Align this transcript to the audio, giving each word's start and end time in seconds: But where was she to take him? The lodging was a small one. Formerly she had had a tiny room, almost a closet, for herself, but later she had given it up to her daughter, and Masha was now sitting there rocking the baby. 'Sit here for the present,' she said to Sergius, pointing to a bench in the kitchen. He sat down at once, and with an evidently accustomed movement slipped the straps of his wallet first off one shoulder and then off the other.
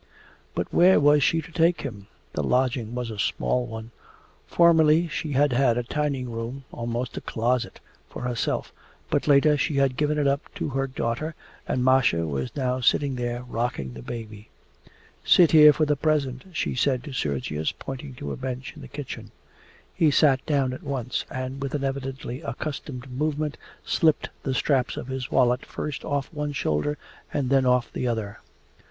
But 0.55 0.73
where 0.73 0.99
was 0.99 1.21
she 1.21 1.43
to 1.43 1.51
take 1.51 1.81
him? 1.81 2.07
The 2.33 2.41
lodging 2.41 2.95
was 2.95 3.11
a 3.11 3.19
small 3.19 3.67
one. 3.67 3.91
Formerly 4.47 5.07
she 5.07 5.33
had 5.33 5.53
had 5.53 5.77
a 5.77 5.83
tiny 5.83 6.25
room, 6.25 6.65
almost 6.71 7.17
a 7.17 7.21
closet, 7.21 7.79
for 8.09 8.23
herself, 8.23 8.73
but 9.11 9.27
later 9.27 9.55
she 9.57 9.75
had 9.75 9.97
given 9.97 10.17
it 10.17 10.25
up 10.25 10.41
to 10.55 10.69
her 10.69 10.87
daughter, 10.87 11.35
and 11.67 11.83
Masha 11.85 12.25
was 12.25 12.55
now 12.55 12.79
sitting 12.81 13.13
there 13.13 13.43
rocking 13.43 13.93
the 13.93 14.01
baby. 14.01 14.49
'Sit 15.23 15.51
here 15.51 15.71
for 15.71 15.85
the 15.85 15.95
present,' 15.95 16.45
she 16.51 16.73
said 16.73 17.03
to 17.03 17.13
Sergius, 17.13 17.71
pointing 17.71 18.15
to 18.15 18.31
a 18.31 18.35
bench 18.35 18.73
in 18.75 18.81
the 18.81 18.87
kitchen. 18.87 19.29
He 19.93 20.09
sat 20.09 20.43
down 20.47 20.73
at 20.73 20.81
once, 20.81 21.25
and 21.29 21.61
with 21.61 21.75
an 21.75 21.83
evidently 21.83 22.41
accustomed 22.41 23.07
movement 23.11 23.55
slipped 23.85 24.29
the 24.41 24.55
straps 24.55 24.97
of 24.97 25.09
his 25.09 25.29
wallet 25.29 25.63
first 25.63 26.03
off 26.03 26.33
one 26.33 26.53
shoulder 26.53 26.97
and 27.31 27.51
then 27.51 27.67
off 27.67 27.93
the 27.93 28.07
other. 28.07 28.39